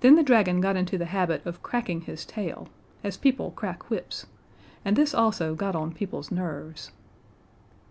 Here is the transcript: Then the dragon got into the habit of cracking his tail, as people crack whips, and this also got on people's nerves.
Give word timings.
Then 0.00 0.14
the 0.16 0.22
dragon 0.22 0.62
got 0.62 0.76
into 0.76 0.96
the 0.96 1.04
habit 1.04 1.44
of 1.44 1.62
cracking 1.62 2.00
his 2.00 2.24
tail, 2.24 2.68
as 3.04 3.18
people 3.18 3.50
crack 3.50 3.90
whips, 3.90 4.24
and 4.82 4.96
this 4.96 5.12
also 5.12 5.54
got 5.54 5.76
on 5.76 5.92
people's 5.92 6.30
nerves. 6.30 6.90